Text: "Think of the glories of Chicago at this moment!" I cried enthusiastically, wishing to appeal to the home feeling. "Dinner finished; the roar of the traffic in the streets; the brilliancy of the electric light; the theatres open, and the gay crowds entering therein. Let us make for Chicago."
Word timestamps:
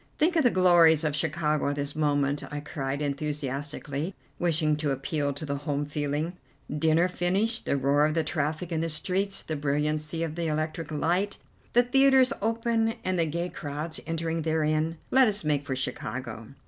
"Think 0.17 0.35
of 0.35 0.41
the 0.41 0.49
glories 0.49 1.03
of 1.03 1.15
Chicago 1.15 1.69
at 1.69 1.75
this 1.75 1.95
moment!" 1.95 2.41
I 2.51 2.59
cried 2.59 3.03
enthusiastically, 3.03 4.15
wishing 4.39 4.75
to 4.77 4.89
appeal 4.89 5.31
to 5.33 5.45
the 5.45 5.57
home 5.57 5.85
feeling. 5.85 6.33
"Dinner 6.75 7.07
finished; 7.07 7.65
the 7.67 7.77
roar 7.77 8.07
of 8.07 8.15
the 8.15 8.23
traffic 8.23 8.71
in 8.71 8.81
the 8.81 8.89
streets; 8.89 9.43
the 9.43 9.55
brilliancy 9.55 10.23
of 10.23 10.33
the 10.33 10.47
electric 10.47 10.91
light; 10.91 11.37
the 11.73 11.83
theatres 11.83 12.33
open, 12.41 12.95
and 13.03 13.19
the 13.19 13.27
gay 13.27 13.49
crowds 13.49 13.99
entering 14.07 14.41
therein. 14.41 14.97
Let 15.11 15.27
us 15.27 15.43
make 15.43 15.65
for 15.67 15.75
Chicago." 15.75 16.47